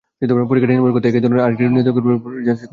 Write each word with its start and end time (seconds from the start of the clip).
পরীক্ষাটি 0.49 0.73
নির্ভুল 0.73 0.91
করতে 0.95 1.07
একই 1.09 1.21
ধরনের 1.23 1.45
আরেকটি 1.45 1.61
নিয়ন্ত্রিত 1.63 1.89
কুকুরেরও 1.95 2.21
প্রতিক্রিয়া 2.23 2.47
যাচাই 2.47 2.57
করা 2.57 2.57
হয়। 2.59 2.69